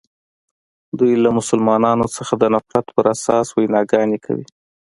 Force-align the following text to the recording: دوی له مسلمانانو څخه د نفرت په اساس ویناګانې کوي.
دوی 0.97 1.13
له 1.23 1.29
مسلمانانو 1.37 2.05
څخه 2.15 2.33
د 2.37 2.43
نفرت 2.53 2.85
په 2.95 3.01
اساس 3.13 3.47
ویناګانې 3.51 4.17
کوي. 4.25 4.45